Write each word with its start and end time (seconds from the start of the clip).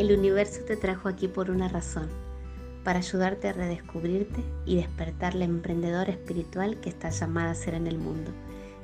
El 0.00 0.18
universo 0.18 0.62
te 0.66 0.78
trajo 0.78 1.10
aquí 1.10 1.28
por 1.28 1.50
una 1.50 1.68
razón, 1.68 2.08
para 2.84 3.00
ayudarte 3.00 3.48
a 3.50 3.52
redescubrirte 3.52 4.42
y 4.64 4.76
despertar 4.76 5.34
la 5.34 5.44
emprendedora 5.44 6.10
espiritual 6.10 6.80
que 6.80 6.88
estás 6.88 7.20
llamada 7.20 7.50
a 7.50 7.54
ser 7.54 7.74
en 7.74 7.86
el 7.86 7.98
mundo. 7.98 8.30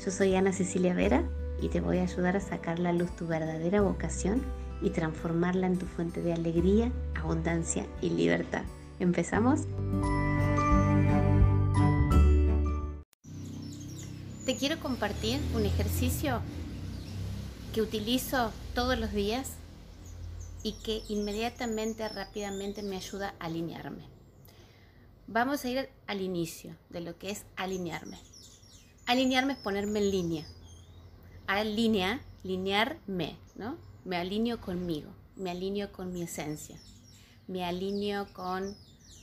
Yo 0.05 0.11
soy 0.11 0.35
Ana 0.35 0.53
Cecilia 0.53 0.93
Vera 0.93 1.25
y 1.63 1.71
te 1.71 1.81
voy 1.81 2.01
a 2.01 2.03
ayudar 2.03 2.37
a 2.37 2.41
sacar 2.41 2.79
la 2.79 2.93
luz 2.93 3.17
tu 3.17 3.27
verdadera 3.27 3.81
vocación 3.81 4.43
y 4.83 4.91
transformarla 4.91 5.69
en 5.69 5.79
tu 5.79 5.87
fuente 5.87 6.21
de 6.21 6.35
alegría, 6.35 6.93
abundancia 7.15 7.87
y 8.03 8.11
libertad. 8.11 8.65
¿Empezamos? 9.01 9.63
Te 14.45 14.55
quiero 14.55 14.79
compartir 14.81 15.41
un 15.55 15.65
ejercicio 15.65 16.41
que 17.73 17.81
utilizo 17.81 18.53
todos 18.75 18.99
los 18.99 19.15
días 19.15 19.57
y 20.67 20.73
que 20.73 21.05
inmediatamente, 21.09 22.09
rápidamente 22.09 22.83
me 22.83 22.97
ayuda 22.97 23.37
a 23.39 23.47
alinearme. 23.47 24.03
Vamos 25.29 25.65
a 25.65 25.69
ir 25.69 25.89
al 26.09 26.21
inicio 26.21 26.75
de 26.91 27.03
lo 27.03 27.17
que 27.21 27.31
es 27.31 27.45
alinearme. 27.55 28.19
Alinearme 29.07 29.53
es 29.53 29.61
ponerme 29.61 30.01
en 30.01 30.11
línea. 30.11 30.45
Alinea, 31.47 32.21
linearme, 32.43 33.37
¿no? 33.55 33.79
Me 34.05 34.17
alineo 34.17 34.61
conmigo, 34.61 35.09
me 35.37 35.53
alineo 35.53 35.93
con 35.93 36.13
mi 36.13 36.25
esencia, 36.25 36.77
me 37.47 37.65
alineo 37.65 38.27
con 38.33 38.77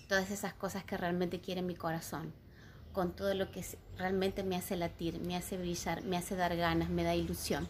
todas 0.07 0.31
esas 0.31 0.53
cosas 0.53 0.85
que 0.85 0.95
realmente 0.95 1.41
quiere 1.41 1.61
mi 1.61 1.75
corazón, 1.75 2.31
con 2.93 3.13
todo 3.13 3.33
lo 3.33 3.51
que 3.51 3.65
realmente 3.97 4.43
me 4.43 4.55
hace 4.55 4.77
latir, 4.77 5.19
me 5.19 5.35
hace 5.35 5.57
brillar, 5.57 6.05
me 6.05 6.15
hace 6.15 6.37
dar 6.37 6.55
ganas, 6.55 6.89
me 6.89 7.03
da 7.03 7.15
ilusión. 7.15 7.67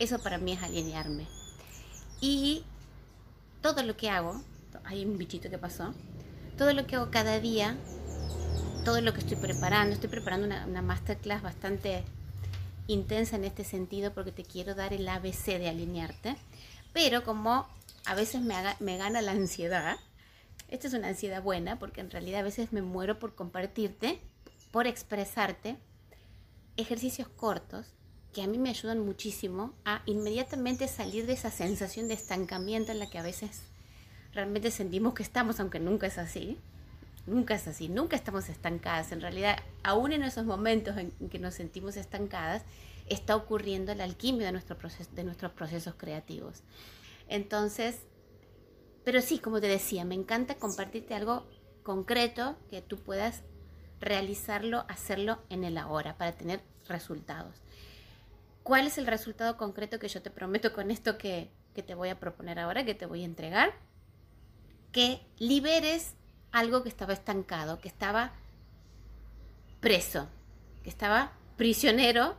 Eso 0.00 0.18
para 0.18 0.38
mí 0.38 0.54
es 0.54 0.62
alinearme. 0.64 1.28
Y 2.20 2.64
todo 3.74 3.82
lo 3.82 3.96
que 3.96 4.08
hago, 4.10 4.40
hay 4.84 5.04
un 5.04 5.18
bichito 5.18 5.50
que 5.50 5.58
pasó, 5.58 5.92
todo 6.56 6.72
lo 6.72 6.86
que 6.86 6.94
hago 6.94 7.10
cada 7.10 7.40
día, 7.40 7.76
todo 8.84 9.00
lo 9.00 9.12
que 9.12 9.18
estoy 9.18 9.36
preparando, 9.36 9.92
estoy 9.92 10.08
preparando 10.08 10.46
una, 10.46 10.64
una 10.66 10.82
masterclass 10.82 11.42
bastante 11.42 12.04
intensa 12.86 13.34
en 13.34 13.42
este 13.42 13.64
sentido 13.64 14.12
porque 14.12 14.30
te 14.30 14.44
quiero 14.44 14.76
dar 14.76 14.92
el 14.92 15.08
ABC 15.08 15.58
de 15.58 15.68
alinearte, 15.68 16.36
pero 16.92 17.24
como 17.24 17.66
a 18.04 18.14
veces 18.14 18.40
me, 18.40 18.54
me 18.78 18.98
gana 18.98 19.20
la 19.20 19.32
ansiedad, 19.32 19.96
esta 20.68 20.86
es 20.86 20.94
una 20.94 21.08
ansiedad 21.08 21.42
buena 21.42 21.76
porque 21.76 22.00
en 22.02 22.12
realidad 22.12 22.42
a 22.42 22.44
veces 22.44 22.72
me 22.72 22.82
muero 22.82 23.18
por 23.18 23.34
compartirte, 23.34 24.20
por 24.70 24.86
expresarte 24.86 25.76
ejercicios 26.76 27.26
cortos 27.26 27.88
que 28.36 28.42
a 28.42 28.46
mí 28.46 28.58
me 28.58 28.68
ayudan 28.68 29.00
muchísimo 29.00 29.72
a 29.86 30.02
inmediatamente 30.04 30.88
salir 30.88 31.24
de 31.24 31.32
esa 31.32 31.50
sensación 31.50 32.06
de 32.06 32.12
estancamiento 32.12 32.92
en 32.92 32.98
la 32.98 33.08
que 33.08 33.16
a 33.16 33.22
veces 33.22 33.62
realmente 34.34 34.70
sentimos 34.70 35.14
que 35.14 35.22
estamos, 35.22 35.58
aunque 35.58 35.80
nunca 35.80 36.06
es 36.06 36.18
así. 36.18 36.58
Nunca 37.26 37.54
es 37.54 37.66
así, 37.66 37.88
nunca 37.88 38.14
estamos 38.14 38.50
estancadas. 38.50 39.10
En 39.10 39.22
realidad, 39.22 39.56
aún 39.82 40.12
en 40.12 40.22
esos 40.22 40.44
momentos 40.44 40.98
en 40.98 41.12
que 41.30 41.38
nos 41.38 41.54
sentimos 41.54 41.96
estancadas, 41.96 42.62
está 43.06 43.36
ocurriendo 43.36 43.94
la 43.94 44.04
alquimia 44.04 44.44
de, 44.44 44.52
nuestro 44.52 44.76
de 45.12 45.24
nuestros 45.24 45.52
procesos 45.52 45.94
creativos. 45.96 46.62
Entonces, 47.28 48.00
pero 49.02 49.22
sí, 49.22 49.38
como 49.38 49.62
te 49.62 49.68
decía, 49.68 50.04
me 50.04 50.14
encanta 50.14 50.56
compartirte 50.56 51.14
algo 51.14 51.46
concreto 51.82 52.58
que 52.68 52.82
tú 52.82 52.98
puedas 52.98 53.44
realizarlo, 53.98 54.84
hacerlo 54.88 55.38
en 55.48 55.64
el 55.64 55.78
ahora 55.78 56.18
para 56.18 56.32
tener 56.32 56.60
resultados. 56.86 57.62
¿Cuál 58.66 58.88
es 58.88 58.98
el 58.98 59.06
resultado 59.06 59.56
concreto 59.56 60.00
que 60.00 60.08
yo 60.08 60.20
te 60.22 60.28
prometo 60.28 60.72
con 60.72 60.90
esto 60.90 61.18
que, 61.18 61.52
te 61.72 61.94
voy 61.94 62.08
a 62.08 62.18
proponer 62.18 62.58
ahora, 62.58 62.84
que 62.84 62.96
te 62.96 63.06
voy 63.06 63.22
a 63.22 63.24
entregar? 63.24 63.72
Que 64.90 65.20
liberes 65.38 66.14
algo 66.50 66.82
que 66.82 66.88
estaba 66.88 67.12
estancado, 67.12 67.78
que 67.78 67.86
estaba 67.86 68.32
preso, 69.78 70.28
que 70.82 70.90
estaba 70.90 71.30
prisionero 71.56 72.34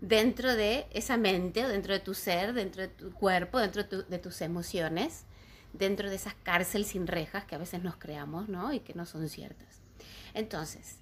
dentro 0.00 0.56
de 0.56 0.88
esa 0.90 1.16
mente, 1.16 1.64
dentro 1.68 1.92
de 1.92 2.00
tu 2.00 2.14
ser, 2.14 2.52
dentro 2.52 2.82
de 2.82 2.88
tu 2.88 3.12
cuerpo, 3.12 3.60
dentro 3.60 3.84
de, 3.84 4.18
tus 4.18 4.40
emociones, 4.40 5.24
dentro 5.72 6.10
de 6.10 6.16
esas 6.16 6.34
cárceles 6.34 6.88
sin 6.88 7.06
rejas 7.06 7.44
que 7.44 7.54
a 7.54 7.58
veces 7.58 7.80
nos 7.80 7.94
creamos, 7.94 8.48
¿no? 8.48 8.72
Y 8.72 8.80
que 8.80 8.94
no 8.94 9.06
son 9.06 9.28
ciertas. 9.28 9.82
Entonces, 10.34 10.96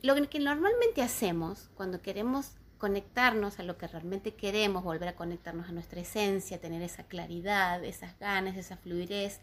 lo 0.00 0.14
que 0.28 0.38
normalmente 0.38 1.02
hacemos 1.02 1.70
cuando 1.74 2.00
queremos 2.02 2.52
conectarnos 2.80 3.60
a 3.60 3.62
lo 3.62 3.76
que 3.76 3.86
realmente 3.86 4.34
queremos, 4.34 4.82
volver 4.82 5.08
a 5.08 5.14
conectarnos 5.14 5.68
a 5.68 5.72
nuestra 5.72 6.00
esencia, 6.00 6.60
tener 6.60 6.82
esa 6.82 7.04
claridad, 7.04 7.84
esas 7.84 8.18
ganas, 8.18 8.56
esa 8.56 8.78
fluidez, 8.78 9.38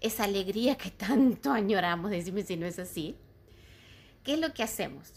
esa 0.00 0.24
alegría 0.24 0.76
que 0.76 0.90
tanto 1.06 1.50
añoramos, 1.52 2.10
decime 2.10 2.42
si 2.42 2.56
no 2.56 2.66
es 2.66 2.78
así. 2.78 3.16
¿Qué 4.22 4.34
es 4.34 4.38
lo 4.38 4.52
que 4.52 4.62
hacemos? 4.62 5.14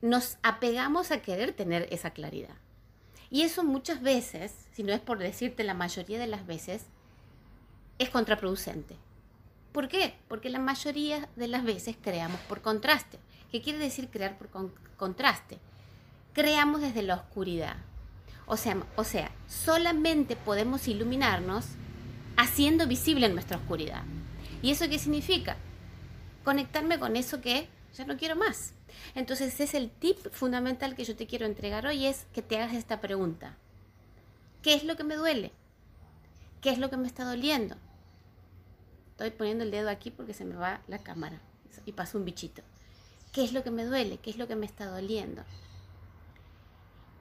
Nos 0.00 0.38
apegamos 0.42 1.10
a 1.10 1.20
querer 1.20 1.52
tener 1.52 1.88
esa 1.90 2.10
claridad. 2.10 2.54
Y 3.28 3.42
eso 3.42 3.64
muchas 3.64 4.00
veces, 4.00 4.54
si 4.72 4.84
no 4.84 4.92
es 4.92 5.00
por 5.00 5.18
decirte 5.18 5.64
la 5.64 5.74
mayoría 5.74 6.18
de 6.18 6.28
las 6.28 6.46
veces, 6.46 6.86
es 7.98 8.08
contraproducente. 8.08 8.96
¿Por 9.72 9.88
qué? 9.88 10.14
Porque 10.28 10.48
la 10.48 10.60
mayoría 10.60 11.28
de 11.34 11.48
las 11.48 11.64
veces 11.64 11.96
creamos 12.00 12.40
por 12.42 12.62
contraste. 12.62 13.18
¿Qué 13.50 13.62
quiere 13.62 13.78
decir 13.78 14.08
crear 14.10 14.36
por 14.36 14.48
contraste? 14.96 15.58
Creamos 16.34 16.80
desde 16.80 17.02
la 17.02 17.14
oscuridad. 17.14 17.76
O 18.46 18.56
sea, 18.56 18.82
o 18.96 19.04
sea, 19.04 19.30
solamente 19.46 20.36
podemos 20.36 20.88
iluminarnos 20.88 21.66
haciendo 22.36 22.86
visible 22.86 23.28
nuestra 23.28 23.58
oscuridad. 23.58 24.02
¿Y 24.62 24.70
eso 24.70 24.88
qué 24.88 24.98
significa? 24.98 25.56
Conectarme 26.44 26.98
con 26.98 27.16
eso 27.16 27.40
que 27.40 27.68
ya 27.94 28.04
no 28.04 28.16
quiero 28.16 28.36
más. 28.36 28.72
Entonces 29.14 29.58
es 29.60 29.74
el 29.74 29.90
tip 29.90 30.18
fundamental 30.30 30.94
que 30.94 31.04
yo 31.04 31.16
te 31.16 31.26
quiero 31.26 31.46
entregar 31.46 31.86
hoy 31.86 32.06
es 32.06 32.26
que 32.32 32.42
te 32.42 32.56
hagas 32.56 32.74
esta 32.74 33.00
pregunta. 33.00 33.56
¿Qué 34.62 34.74
es 34.74 34.84
lo 34.84 34.96
que 34.96 35.04
me 35.04 35.16
duele? 35.16 35.52
¿Qué 36.60 36.70
es 36.70 36.78
lo 36.78 36.90
que 36.90 36.96
me 36.96 37.06
está 37.06 37.24
doliendo? 37.24 37.76
Estoy 39.12 39.30
poniendo 39.30 39.64
el 39.64 39.70
dedo 39.70 39.88
aquí 39.88 40.10
porque 40.10 40.34
se 40.34 40.44
me 40.44 40.54
va 40.54 40.80
la 40.88 40.98
cámara 40.98 41.40
y 41.86 41.92
pasa 41.92 42.18
un 42.18 42.24
bichito. 42.24 42.62
¿Qué 43.38 43.44
es 43.44 43.52
lo 43.52 43.62
que 43.62 43.70
me 43.70 43.84
duele? 43.84 44.18
¿Qué 44.18 44.30
es 44.30 44.36
lo 44.36 44.48
que 44.48 44.56
me 44.56 44.66
está 44.66 44.86
doliendo? 44.86 45.44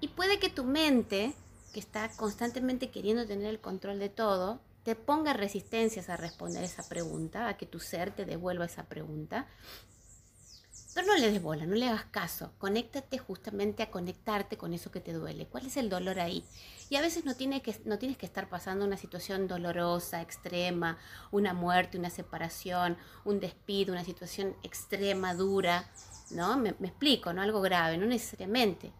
Y 0.02 0.08
puede 0.08 0.40
que 0.40 0.50
tu 0.50 0.64
mente, 0.64 1.36
que 1.74 1.80
está 1.80 2.10
constantemente 2.10 2.90
queriendo 2.90 3.28
tener 3.28 3.46
el 3.46 3.60
control 3.60 4.00
de 4.00 4.10
todo, 4.10 4.60
te 4.82 4.96
ponga 4.96 5.34
resistencias 5.34 6.10
a 6.10 6.18
responder 6.18 6.64
esa 6.64 6.82
pregunta, 6.90 7.48
a 7.48 7.56
que 7.56 7.68
tu 7.68 7.80
ser 7.80 8.16
te 8.16 8.26
devuelva 8.26 8.66
esa 8.66 8.86
pregunta. 8.86 9.46
Pero 10.98 11.10
no 11.10 11.16
le 11.16 11.32
des 11.32 11.44
bola, 11.44 11.68
no 11.68 11.76
le 11.76 11.88
hagas 11.88 12.06
caso. 12.06 12.54
Conéctate 12.58 13.20
justamente 13.20 13.84
a 13.84 13.92
conectarte 13.92 14.58
con 14.58 14.74
eso 14.74 14.90
que 14.90 15.00
te 15.00 15.14
duele. 15.14 15.46
¿Cuál 15.46 15.68
es 15.68 15.78
el 15.78 15.92
dolor 15.92 16.20
ahí? 16.20 16.44
Y 16.90 16.96
a 16.96 17.02
veces 17.02 17.24
no, 17.24 17.36
tiene 17.36 17.62
que, 17.62 17.80
no 17.86 18.00
tienes 18.00 18.18
que 18.18 18.26
estar 18.26 18.50
pasando 18.50 18.84
una 18.84 18.98
situación 18.98 19.48
dolorosa, 19.48 20.24
extrema, 20.24 20.98
una 21.30 21.54
muerte, 21.54 22.00
una 22.00 22.10
separación, 22.10 22.98
un 23.26 23.40
despido, 23.40 23.94
una 23.94 24.04
situación 24.04 24.56
extrema, 24.64 25.36
dura. 25.36 25.88
¿No? 26.32 26.58
Me, 26.58 26.70
explico, 26.70 27.32
¿no? 27.32 27.44
Algo 27.44 27.62
grave, 27.62 28.00
no 28.00 28.08
necesariamente. 28.08 28.92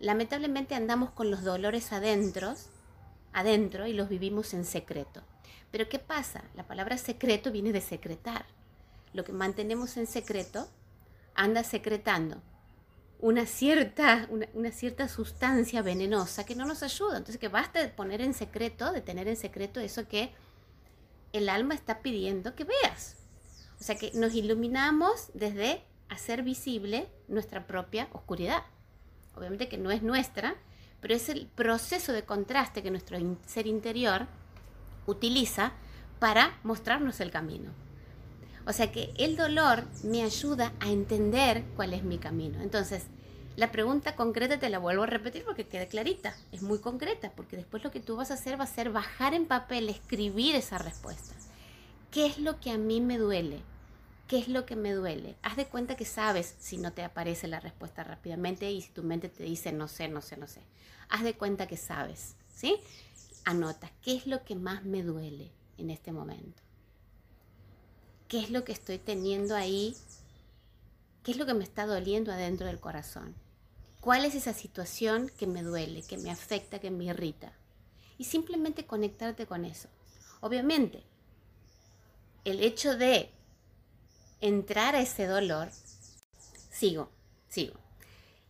Lamentablemente 0.00 0.74
andamos 0.74 1.10
con 1.10 1.30
los 1.30 1.44
dolores 1.44 1.92
adentro, 1.92 2.54
adentro 3.34 3.86
y 3.86 3.92
los 3.92 4.08
vivimos 4.08 4.54
en 4.54 4.64
secreto. 4.64 5.22
Pero 5.70 5.90
¿qué 5.90 5.98
pasa? 5.98 6.42
La 6.54 6.66
palabra 6.66 6.96
secreto 6.96 7.52
viene 7.52 7.74
de 7.74 7.82
secretar. 7.82 8.46
Lo 9.12 9.24
que 9.24 9.32
mantenemos 9.32 9.98
en 9.98 10.06
secreto 10.06 10.70
anda 11.34 11.64
secretando 11.64 12.42
una 13.24 13.46
cierta, 13.46 14.28
una, 14.52 14.70
cierta 14.70 15.08
sustancia 15.08 15.80
venenosa 15.80 16.44
que 16.44 16.54
no 16.54 16.66
nos 16.66 16.82
ayuda. 16.82 17.16
Entonces 17.16 17.38
que 17.38 17.48
basta 17.48 17.80
de 17.80 17.88
poner 17.88 18.20
en 18.20 18.34
secreto, 18.34 18.92
de 18.92 19.00
tener 19.00 19.28
en 19.28 19.36
secreto 19.36 19.80
eso 19.80 20.06
que 20.06 20.30
el 21.32 21.48
alma 21.48 21.72
está 21.72 22.00
pidiendo 22.00 22.54
que 22.54 22.64
veas. 22.64 23.16
O 23.80 23.82
sea 23.82 23.96
que 23.96 24.12
nos 24.12 24.34
iluminamos 24.34 25.30
desde 25.32 25.82
hacer 26.10 26.42
visible 26.42 27.08
nuestra 27.28 27.66
propia 27.66 28.08
oscuridad. 28.12 28.62
Obviamente 29.34 29.70
que 29.70 29.78
no 29.78 29.90
es 29.90 30.02
nuestra, 30.02 30.56
pero 31.00 31.14
es 31.14 31.30
el 31.30 31.46
proceso 31.46 32.12
de 32.12 32.24
contraste 32.24 32.82
que 32.82 32.90
nuestro 32.90 33.16
ser 33.46 33.66
interior 33.66 34.26
utiliza 35.06 35.72
para 36.18 36.58
mostrarnos 36.62 37.20
el 37.20 37.30
camino. 37.30 37.72
O 38.66 38.72
sea 38.72 38.90
que 38.90 39.12
el 39.16 39.36
dolor 39.36 39.84
me 40.02 40.22
ayuda 40.22 40.72
a 40.80 40.90
entender 40.90 41.64
cuál 41.76 41.92
es 41.92 42.02
mi 42.02 42.18
camino. 42.18 42.60
Entonces, 42.62 43.04
la 43.56 43.70
pregunta 43.70 44.16
concreta 44.16 44.58
te 44.58 44.70
la 44.70 44.78
vuelvo 44.78 45.02
a 45.04 45.06
repetir 45.06 45.44
porque 45.44 45.66
queda 45.66 45.86
clarita, 45.86 46.34
es 46.50 46.62
muy 46.62 46.78
concreta, 46.78 47.30
porque 47.36 47.56
después 47.56 47.84
lo 47.84 47.90
que 47.90 48.00
tú 48.00 48.16
vas 48.16 48.30
a 48.30 48.34
hacer 48.34 48.58
va 48.58 48.64
a 48.64 48.68
ser 48.68 48.90
bajar 48.90 49.34
en 49.34 49.46
papel, 49.46 49.88
escribir 49.88 50.56
esa 50.56 50.78
respuesta. 50.78 51.34
¿Qué 52.10 52.26
es 52.26 52.38
lo 52.38 52.58
que 52.60 52.70
a 52.70 52.78
mí 52.78 53.00
me 53.00 53.18
duele? 53.18 53.60
¿Qué 54.26 54.38
es 54.38 54.48
lo 54.48 54.64
que 54.64 54.76
me 54.76 54.92
duele? 54.92 55.36
Haz 55.42 55.56
de 55.56 55.66
cuenta 55.66 55.96
que 55.96 56.06
sabes 56.06 56.56
si 56.58 56.78
no 56.78 56.92
te 56.92 57.04
aparece 57.04 57.46
la 57.46 57.60
respuesta 57.60 58.02
rápidamente 58.02 58.70
y 58.70 58.80
si 58.80 58.90
tu 58.90 59.02
mente 59.02 59.28
te 59.28 59.44
dice 59.44 59.70
no 59.72 59.86
sé, 59.86 60.08
no 60.08 60.22
sé, 60.22 60.36
no 60.36 60.46
sé. 60.46 60.62
Haz 61.10 61.22
de 61.22 61.34
cuenta 61.34 61.66
que 61.66 61.76
sabes, 61.76 62.34
¿sí? 62.54 62.80
anota 63.44 63.90
qué 64.02 64.16
es 64.16 64.26
lo 64.26 64.42
que 64.44 64.56
más 64.56 64.84
me 64.84 65.02
duele 65.02 65.50
en 65.78 65.90
este 65.90 66.12
momento. 66.12 66.63
¿Qué 68.34 68.40
es 68.40 68.50
lo 68.50 68.64
que 68.64 68.72
estoy 68.72 68.98
teniendo 68.98 69.54
ahí? 69.54 69.96
¿Qué 71.22 71.30
es 71.30 71.36
lo 71.36 71.46
que 71.46 71.54
me 71.54 71.62
está 71.62 71.86
doliendo 71.86 72.32
adentro 72.32 72.66
del 72.66 72.80
corazón? 72.80 73.32
¿Cuál 74.00 74.24
es 74.24 74.34
esa 74.34 74.52
situación 74.52 75.30
que 75.38 75.46
me 75.46 75.62
duele, 75.62 76.02
que 76.02 76.18
me 76.18 76.32
afecta, 76.32 76.80
que 76.80 76.90
me 76.90 77.04
irrita? 77.04 77.52
Y 78.18 78.24
simplemente 78.24 78.86
conectarte 78.86 79.46
con 79.46 79.64
eso. 79.64 79.88
Obviamente, 80.40 81.04
el 82.44 82.60
hecho 82.64 82.96
de 82.96 83.30
entrar 84.40 84.96
a 84.96 85.00
ese 85.00 85.28
dolor, 85.28 85.68
sigo, 86.72 87.10
sigo. 87.48 87.74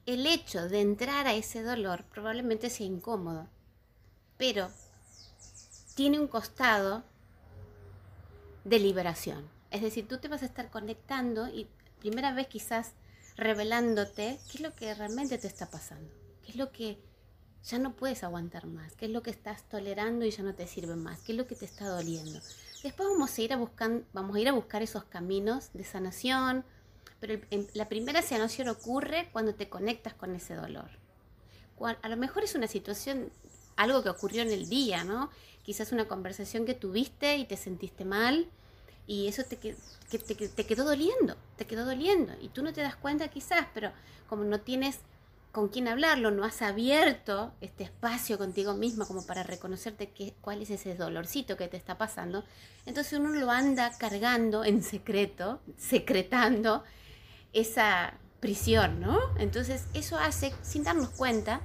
El 0.06 0.26
hecho 0.26 0.66
de 0.66 0.80
entrar 0.80 1.26
a 1.26 1.34
ese 1.34 1.62
dolor 1.62 2.04
probablemente 2.04 2.70
sea 2.70 2.86
incómodo, 2.86 3.48
pero 4.38 4.70
tiene 5.94 6.18
un 6.18 6.26
costado 6.26 7.04
de 8.64 8.78
liberación. 8.78 9.52
Es 9.74 9.82
decir, 9.82 10.06
tú 10.06 10.18
te 10.18 10.28
vas 10.28 10.42
a 10.42 10.46
estar 10.46 10.70
conectando 10.70 11.48
y 11.48 11.66
primera 11.98 12.32
vez 12.32 12.46
quizás 12.46 12.92
revelándote 13.36 14.38
qué 14.48 14.58
es 14.58 14.60
lo 14.60 14.72
que 14.72 14.94
realmente 14.94 15.36
te 15.36 15.48
está 15.48 15.68
pasando, 15.68 16.14
qué 16.44 16.52
es 16.52 16.56
lo 16.56 16.70
que 16.70 16.96
ya 17.64 17.80
no 17.80 17.96
puedes 17.96 18.22
aguantar 18.22 18.66
más, 18.66 18.94
qué 18.94 19.06
es 19.06 19.10
lo 19.10 19.24
que 19.24 19.32
estás 19.32 19.68
tolerando 19.68 20.24
y 20.24 20.30
ya 20.30 20.44
no 20.44 20.54
te 20.54 20.68
sirve 20.68 20.94
más, 20.94 21.18
qué 21.22 21.32
es 21.32 21.38
lo 21.38 21.48
que 21.48 21.56
te 21.56 21.64
está 21.64 21.88
doliendo. 21.88 22.38
Después 22.84 23.08
vamos 23.08 23.36
a 23.36 23.42
ir 23.42 23.52
a, 23.52 23.56
buscar, 24.52 24.80
esos 24.80 25.02
caminos 25.06 25.70
de 25.72 25.82
sanación, 25.82 26.64
pero 27.18 27.44
la 27.72 27.88
primera 27.88 28.22
sanación 28.22 28.68
ocurre 28.68 29.28
cuando 29.32 29.56
te 29.56 29.68
conectas 29.68 30.14
con 30.14 30.36
ese 30.36 30.54
dolor. 30.54 30.88
A 32.00 32.08
lo 32.08 32.16
mejor 32.16 32.44
es 32.44 32.54
una 32.54 32.68
situación, 32.68 33.32
algo 33.74 34.04
que 34.04 34.10
ocurrió 34.10 34.42
en 34.42 34.52
el 34.52 34.68
día, 34.68 35.02
¿no? 35.02 35.30
Quizás 35.64 35.90
una 35.90 36.06
conversación 36.06 36.64
que 36.64 36.74
tuviste 36.74 37.38
y 37.38 37.44
te 37.44 37.56
sentiste 37.56 38.04
mal 38.04 38.48
y 39.06 39.28
eso 39.28 39.42
te, 39.44 39.56
te, 39.56 40.66
quedó 40.66 40.84
doliendo, 40.84 41.36
te 41.56 41.66
quedó 41.66 41.84
doliendo 41.84 42.32
y 42.40 42.48
tú 42.48 42.62
no 42.62 42.72
te 42.72 42.80
das 42.80 42.96
cuenta 42.96 43.28
quizás, 43.28 43.66
pero 43.74 43.92
como 44.28 44.44
no 44.44 44.60
tienes 44.60 45.00
con 45.52 45.68
quién 45.68 45.86
hablarlo, 45.86 46.30
no 46.30 46.44
has 46.44 46.62
abierto 46.62 47.52
este 47.60 47.84
espacio 47.84 48.38
contigo 48.38 48.74
misma 48.74 49.06
como 49.06 49.24
para 49.24 49.42
reconocerte 49.44 50.10
qué, 50.10 50.34
cuál 50.40 50.62
es 50.62 50.70
ese 50.70 50.96
dolorcito 50.96 51.56
que 51.56 51.68
te 51.68 51.76
está 51.76 51.96
pasando, 51.96 52.44
entonces 52.86 53.18
uno 53.18 53.28
lo 53.30 53.50
anda 53.50 53.92
cargando 53.98 54.64
en 54.64 54.82
secreto, 54.82 55.60
secretando 55.76 56.82
esa 57.52 58.14
prisión, 58.40 59.00
¿no? 59.00 59.18
Entonces 59.38 59.84
eso 59.94 60.18
hace, 60.18 60.52
sin 60.62 60.82
darnos 60.82 61.10
cuenta, 61.10 61.60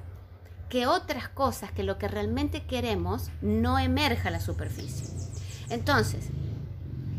que 0.70 0.86
otras 0.86 1.28
cosas, 1.28 1.72
que 1.72 1.84
lo 1.84 1.98
que 1.98 2.08
realmente 2.08 2.66
queremos, 2.66 3.32
no 3.42 3.80
emerja 3.80 4.30
a 4.30 4.32
la 4.32 4.40
superficie. 4.40 5.08
Entonces, 5.70 6.30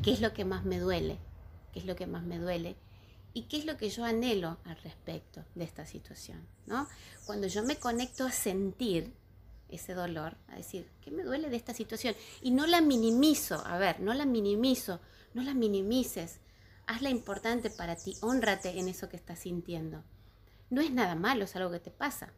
qué 0.03 0.13
es 0.13 0.21
lo 0.21 0.33
que 0.33 0.45
más 0.45 0.65
me 0.65 0.79
duele, 0.79 1.19
qué 1.73 1.81
es 1.81 1.85
lo 1.85 1.97
que 1.97 2.07
más 2.07 2.23
me 2.23 2.39
duele 2.39 2.77
y 3.33 3.43
qué 3.43 3.59
es 3.59 3.65
lo 3.65 3.77
que 3.77 3.91
yo 3.91 4.05
anhelo 4.05 4.59
al 4.65 4.77
respecto 4.79 5.45
de 5.55 5.65
esta 5.65 5.87
situación, 5.87 6.47
¿no? 6.67 6.89
Cuando 7.27 7.47
yo 7.47 7.63
me 7.63 7.77
conecto 7.77 8.25
a 8.25 8.33
sentir 8.33 9.13
ese 9.69 9.95
dolor, 9.95 10.37
a 10.49 10.57
decir, 10.57 10.91
¿qué 11.01 11.11
me 11.11 11.23
duele 11.23 11.49
de 11.49 11.57
esta 11.57 11.75
situación? 11.75 12.15
Y 12.43 12.51
no 12.51 12.67
la 12.67 12.81
minimizo, 12.81 13.65
a 13.67 13.79
ver, 13.79 14.01
no 14.01 14.15
la 14.15 14.25
minimizo, 14.25 15.01
no 15.35 15.43
la 15.43 15.55
minimices, 15.55 16.41
hazla 16.87 17.11
importante 17.11 17.71
para 17.71 17.95
ti, 17.95 18.17
honrate 18.21 18.79
en 18.79 18.89
eso 18.89 19.09
que 19.09 19.17
estás 19.17 19.41
sintiendo. 19.41 20.03
No 20.71 20.81
es 20.81 20.91
nada 20.91 21.15
malo, 21.15 21.45
es 21.45 21.55
algo 21.57 21.71
que 21.71 21.81
te 21.81 21.91
pasa. 21.91 22.33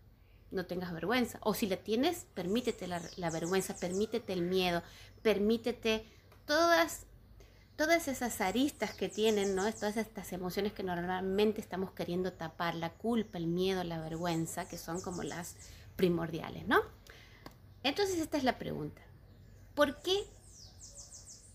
No 0.50 0.66
tengas 0.66 0.92
vergüenza. 0.92 1.38
O 1.42 1.54
si 1.54 1.66
la 1.66 1.76
tienes, 1.76 2.26
permítete 2.34 2.86
la, 2.86 3.00
la 3.16 3.30
vergüenza, 3.30 3.74
permítete 3.76 4.34
el 4.34 4.42
miedo, 4.42 4.82
permítete 5.22 6.04
todas 6.46 7.06
todas 7.76 8.08
esas 8.08 8.40
aristas 8.40 8.94
que 8.94 9.08
tienen, 9.08 9.54
¿no? 9.54 9.72
Todas 9.72 9.96
estas 9.96 10.32
emociones 10.32 10.72
que 10.72 10.82
normalmente 10.82 11.60
estamos 11.60 11.92
queriendo 11.92 12.32
tapar, 12.32 12.74
la 12.74 12.90
culpa, 12.90 13.38
el 13.38 13.46
miedo, 13.46 13.82
la 13.84 14.00
vergüenza, 14.00 14.68
que 14.68 14.78
son 14.78 15.00
como 15.00 15.22
las 15.22 15.56
primordiales, 15.96 16.66
¿no? 16.66 16.80
Entonces 17.82 18.18
esta 18.18 18.36
es 18.36 18.44
la 18.44 18.58
pregunta. 18.58 19.02
¿Por 19.74 20.00
qué 20.02 20.24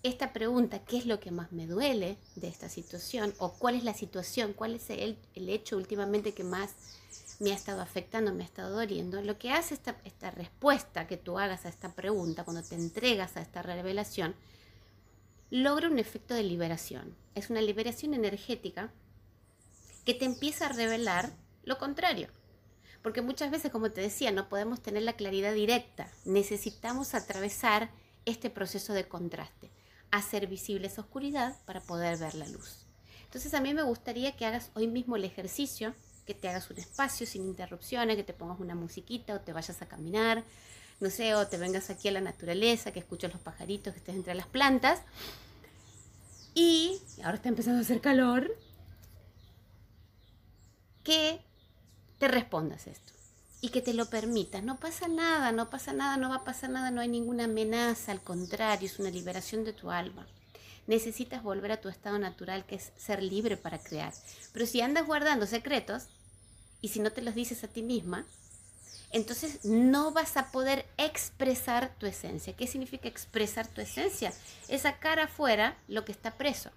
esta 0.03 0.33
pregunta, 0.33 0.79
qué 0.79 0.97
es 0.97 1.05
lo 1.05 1.19
que 1.19 1.31
más 1.31 1.51
me 1.51 1.67
duele 1.67 2.17
de 2.35 2.47
esta 2.47 2.69
situación? 2.69 3.33
¿O 3.37 3.53
cuál 3.53 3.75
es 3.75 3.83
la 3.83 3.93
situación? 3.93 4.53
¿Cuál 4.53 4.75
es 4.75 4.89
el, 4.89 5.17
hecho 5.35 5.77
últimamente 5.77 6.33
que 6.33 6.43
más 6.43 6.71
me 7.39 7.51
ha 7.51 7.55
estado 7.55 7.81
afectando, 7.81 8.33
me 8.33 8.43
ha 8.43 8.45
estado 8.45 8.75
doliendo? 8.75 9.21
Lo 9.21 9.37
que 9.37 9.51
hace 9.51 9.73
esta, 9.73 9.97
esta 10.03 10.31
respuesta 10.31 11.07
que 11.07 11.17
tú 11.17 11.37
hagas 11.37 11.65
a 11.65 11.69
esta 11.69 11.93
pregunta, 11.93 12.43
cuando 12.43 12.63
te 12.63 12.75
entregas 12.75 13.37
a 13.37 13.41
esta 13.41 13.61
revelación, 13.61 14.35
logra 15.49 15.89
un 15.89 15.99
efecto 15.99 16.33
de 16.33 16.43
liberación. 16.43 17.15
Es 17.35 17.49
una 17.49 17.61
liberación 17.61 18.13
energética 18.13 18.91
que 20.05 20.13
te 20.13 20.25
empieza 20.25 20.65
a 20.65 20.73
revelar 20.73 21.31
lo 21.63 21.77
contrario. 21.77 22.29
Porque 23.01 23.21
muchas 23.21 23.51
veces, 23.51 23.71
como 23.71 23.91
te 23.91 24.01
decía, 24.01 24.31
no 24.31 24.49
podemos 24.49 24.81
tener 24.81 25.03
la 25.03 25.13
claridad 25.13 25.53
directa. 25.53 26.11
Necesitamos 26.25 27.13
atravesar 27.13 27.89
este 28.25 28.49
proceso 28.49 28.93
de 28.93 29.07
contraste, 29.07 29.71
hacer 30.11 30.47
visible 30.47 30.87
esa 30.87 31.01
oscuridad 31.01 31.55
para 31.65 31.81
poder 31.81 32.17
ver 32.17 32.35
la 32.35 32.47
luz. 32.47 32.85
Entonces 33.23 33.53
a 33.53 33.61
mí 33.61 33.73
me 33.73 33.83
gustaría 33.83 34.35
que 34.35 34.45
hagas 34.45 34.71
hoy 34.73 34.87
mismo 34.87 35.15
el 35.15 35.25
ejercicio, 35.25 35.93
que 36.25 36.33
te 36.33 36.49
hagas 36.49 36.69
un 36.69 36.77
espacio 36.77 37.25
sin 37.25 37.43
interrupciones, 37.43 38.17
que 38.17 38.23
te 38.23 38.33
pongas 38.33 38.59
una 38.59 38.75
musiquita 38.75 39.35
o 39.35 39.41
te 39.41 39.53
vayas 39.53 39.81
a 39.81 39.87
caminar, 39.87 40.43
no 40.99 41.09
sé, 41.09 41.35
o 41.35 41.47
te 41.47 41.57
vengas 41.57 41.89
aquí 41.89 42.07
a 42.07 42.11
la 42.11 42.21
naturaleza, 42.21 42.91
que 42.91 42.99
escuches 42.99 43.31
los 43.31 43.41
pajaritos, 43.41 43.93
que 43.93 43.99
estés 43.99 44.15
entre 44.15 44.35
las 44.35 44.47
plantas. 44.47 45.01
Y 46.53 46.99
ahora 47.23 47.35
está 47.35 47.49
empezando 47.49 47.79
a 47.79 47.81
hacer 47.81 48.01
calor. 48.01 48.51
Que 51.03 51.39
te 52.17 52.27
respondas 52.27 52.87
esto 52.87 53.13
y 53.61 53.69
que 53.69 53.81
te 53.81 53.93
lo 53.93 54.05
permitas. 54.07 54.63
No 54.63 54.77
pasa 54.77 55.07
nada, 55.07 55.51
no 55.51 55.69
pasa 55.69 55.93
nada, 55.93 56.17
no 56.17 56.29
va 56.29 56.37
a 56.37 56.43
pasar 56.43 56.69
nada, 56.69 56.91
no 56.91 57.01
hay 57.01 57.07
ninguna 57.07 57.45
amenaza, 57.45 58.11
al 58.11 58.21
contrario, 58.21 58.87
es 58.87 58.99
una 58.99 59.09
liberación 59.09 59.63
de 59.63 59.73
tu 59.73 59.91
alma. 59.91 60.27
Necesitas 60.85 61.43
volver 61.43 61.71
a 61.71 61.81
tu 61.81 61.89
estado 61.89 62.17
natural, 62.17 62.65
que 62.65 62.75
es 62.75 62.91
ser 62.97 63.21
libre 63.21 63.57
para 63.57 63.79
crear. 63.79 64.13
Pero 64.53 64.65
si 64.65 64.81
andas 64.81 65.05
guardando 65.05 65.45
secretos 65.45 66.03
y 66.81 66.89
si 66.89 66.99
no 66.99 67.11
te 67.11 67.21
los 67.21 67.35
dices 67.35 67.63
a 67.63 67.67
ti 67.67 67.83
misma, 67.83 68.25
entonces 69.11 69.63
no 69.63 70.11
vas 70.11 70.35
a 70.35 70.51
poder 70.51 70.85
expresar 70.97 71.93
tu 71.97 72.05
esencia. 72.05 72.55
¿Qué 72.55 72.67
significa 72.67 73.07
expresar 73.07 73.67
tu 73.67 73.81
esencia? 73.81 74.33
Es 74.67 74.81
sacar 74.81 75.19
afuera 75.19 75.77
lo 75.87 76.03
que 76.03 76.11
está 76.11 76.31
preso. 76.37 76.71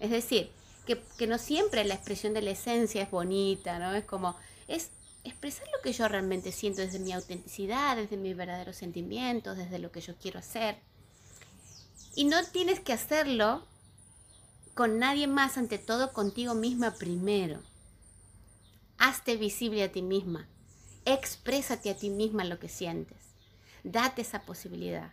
Es 0.00 0.10
decir, 0.10 0.50
que, 0.86 1.26
no 1.26 1.38
siempre 1.38 1.84
la 1.84 1.94
expresión 1.94 2.32
de 2.32 2.42
la 2.42 2.50
esencia 2.50 3.02
es 3.02 3.10
bonita, 3.10 3.78
¿no? 3.78 3.94
Es 3.94 4.04
como, 4.04 4.36
es 4.68 4.90
expresar 5.24 5.66
lo 5.74 5.82
que 5.82 5.92
yo 5.92 6.08
realmente 6.08 6.50
siento 6.50 6.80
desde 6.80 6.98
mi 6.98 7.12
autenticidad, 7.12 7.96
desde 7.96 8.16
mis 8.16 8.36
verdaderos 8.36 8.76
sentimientos, 8.76 9.56
desde 9.56 9.78
lo 9.78 9.90
que 9.90 10.00
yo 10.00 10.14
quiero 10.16 10.38
hacer. 10.38 10.78
Y 12.14 12.24
no 12.24 12.42
tienes 12.46 12.80
que 12.80 12.94
hacerlo 12.94 13.66
con 14.74 14.98
nadie 14.98 15.26
más, 15.26 15.58
ante 15.58 15.78
todo 15.78 16.12
contigo 16.14 16.54
misma 16.54 16.94
primero. 16.94 17.60
Hazte 18.96 19.36
visible 19.36 19.82
a 19.82 19.92
ti 19.92 20.00
misma 20.00 20.48
Exprésate 21.08 21.88
a 21.88 21.94
ti 21.94 22.10
misma 22.10 22.42
lo 22.42 22.58
que 22.58 22.68
sientes. 22.68 23.16
Date 23.84 24.22
esa 24.22 24.42
posibilidad. 24.42 25.12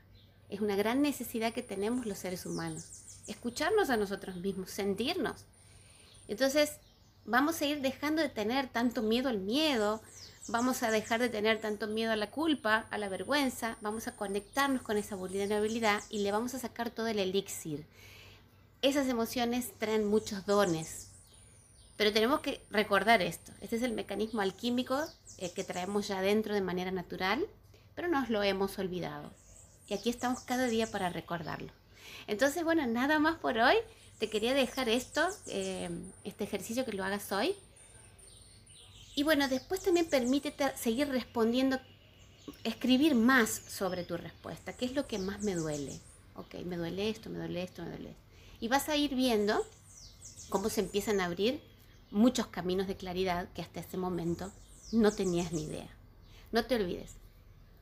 Es 0.50 0.60
una 0.60 0.76
gran 0.76 1.04
necesidad 1.04 1.54
que 1.54 1.62
tenemos 1.62 2.08
los 2.08 2.18
seres 2.18 2.48
humanos. 2.48 2.86
Escucharnos 3.28 3.92
a 3.92 3.98
nosotros 3.98 4.38
mismos, 4.38 4.72
sentirnos. 4.72 5.46
Entonces, 6.28 6.80
vamos 7.26 7.62
a 7.62 7.66
ir 7.66 7.82
dejando 7.82 8.24
de 8.24 8.30
tener 8.30 8.70
tanto 8.70 9.04
miedo 9.04 9.30
al 9.30 9.38
miedo, 9.38 10.02
vamos 10.48 10.82
a 10.82 10.90
dejar 10.90 11.20
de 11.20 11.30
tener 11.30 11.62
tanto 11.62 11.86
miedo 11.86 12.12
a 12.12 12.16
la 12.16 12.32
culpa, 12.32 12.88
a 12.90 12.98
la 12.98 13.08
vergüenza, 13.08 13.78
vamos 13.82 14.08
a 14.08 14.16
conectarnos 14.16 14.82
con 14.82 14.98
esa 14.98 15.16
vulnerabilidad 15.16 16.02
y 16.10 16.24
le 16.24 16.32
vamos 16.32 16.56
a 16.56 16.60
sacar 16.60 16.90
todo 16.90 17.06
el 17.06 17.20
elixir. 17.20 17.86
Esas 18.82 19.08
emociones 19.08 19.72
traen 19.78 20.08
muchos 20.08 20.48
dones, 20.48 21.10
pero 22.04 22.12
tenemos 22.12 22.42
que 22.42 22.62
recordar 22.70 23.22
esto. 23.22 23.54
Este 23.62 23.78
es 23.78 23.82
el 23.82 23.94
mecanismo 23.94 24.42
alquímico 24.42 25.02
eh, 25.38 25.54
que 25.54 25.64
traemos 25.64 26.06
ya 26.06 26.20
dentro 26.20 26.54
de 26.54 26.60
manera 26.60 26.92
natural, 26.92 27.48
pero 27.96 28.10
nos 28.10 28.30
lo 28.30 28.44
hemos 28.44 28.78
olvidado. 28.78 29.32
Y 29.88 29.94
aquí 29.94 30.10
estamos 30.10 30.42
cada 30.42 30.68
día 30.68 30.86
para 30.92 31.08
recordarlo. 31.08 31.72
Entonces, 32.28 32.66
bueno, 32.66 32.86
nada 32.88 33.20
más 33.20 33.38
por 33.38 33.58
hoy. 33.58 33.76
Te 34.20 34.30
quería 34.30 34.54
dejar 34.54 34.90
esto, 34.90 35.26
eh, 35.48 35.90
este 36.26 36.44
ejercicio 36.44 36.84
que 36.84 36.92
lo 36.92 37.06
hagas 37.06 37.32
hoy. 37.32 37.56
Y 39.16 39.24
bueno, 39.24 39.48
después 39.48 39.80
también 39.80 40.10
permítete 40.10 40.76
seguir 40.76 41.08
respondiendo, 41.08 41.80
escribir 42.66 43.16
más 43.16 43.50
sobre 43.50 44.04
tu 44.04 44.18
respuesta. 44.18 44.74
¿Qué 44.74 44.84
es 44.84 44.94
lo 44.94 45.08
que 45.08 45.20
más 45.20 45.42
me 45.42 45.56
duele? 45.56 46.02
Ok, 46.36 46.56
me 46.66 46.76
duele 46.76 47.10
esto, 47.10 47.30
me 47.30 47.38
duele 47.38 47.64
esto, 47.64 47.82
me 47.82 47.92
duele 47.92 48.10
esto. 48.10 48.24
Y 48.60 48.68
vas 48.68 48.90
a 48.90 48.98
ir 48.98 49.16
viendo 49.16 49.66
cómo 50.50 50.68
se 50.68 50.82
empiezan 50.82 51.22
a 51.22 51.26
abrir 51.28 51.72
muchos 52.14 52.48
caminos 52.48 52.88
de 52.88 52.96
claridad 52.96 53.50
que 53.54 53.64
hasta 53.64 53.80
ese 53.80 53.98
momento 53.98 54.52
no 54.92 55.12
tenías 55.12 55.52
ni 55.52 55.64
idea. 55.64 55.90
No 56.52 56.66
te 56.66 56.76
olvides, 56.76 57.16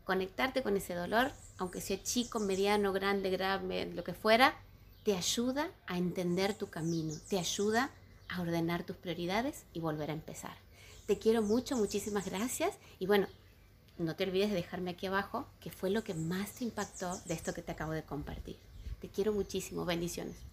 conectarte 0.06 0.64
con 0.64 0.78
ese 0.78 0.96
dolor, 0.96 1.34
aunque 1.58 1.82
sea 1.82 2.02
chico, 2.02 2.40
mediano, 2.40 2.94
grande, 2.94 3.30
grave, 3.30 3.92
lo 3.94 4.04
que 4.06 4.14
fuera, 4.14 4.56
te 5.04 5.18
ayuda 5.18 5.70
a 5.86 5.98
entender 5.98 6.54
tu 6.54 6.70
camino, 6.70 7.14
te 7.30 7.40
ayuda 7.40 7.92
a 8.30 8.42
ordenar 8.42 8.84
tus 8.84 8.96
prioridades 8.96 9.66
y 9.74 9.82
volver 9.82 10.10
a 10.10 10.14
empezar. 10.14 10.56
Te 11.08 11.20
quiero 11.20 11.42
mucho, 11.42 11.76
muchísimas 11.76 12.26
gracias 12.26 12.76
y 13.00 13.08
bueno, 13.08 13.28
no 13.98 14.16
te 14.16 14.24
olvides 14.24 14.50
de 14.50 14.56
dejarme 14.56 14.92
aquí 14.92 15.08
abajo 15.08 15.46
qué 15.60 15.72
fue 15.72 15.90
lo 15.90 16.06
que 16.06 16.14
más 16.14 16.54
te 16.54 16.64
impactó 16.64 17.18
de 17.26 17.34
esto 17.34 17.54
que 17.54 17.62
te 17.62 17.74
acabo 17.74 17.92
de 17.92 18.04
compartir. 18.04 18.58
Te 19.02 19.10
quiero 19.10 19.34
muchísimo, 19.34 19.84
bendiciones. 19.84 20.51